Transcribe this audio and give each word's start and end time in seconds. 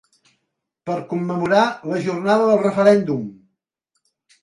Per 0.91 0.95
commemorar 1.11 1.67
la 1.91 2.01
jornada 2.09 2.51
del 2.53 2.61
referèndum! 2.65 3.33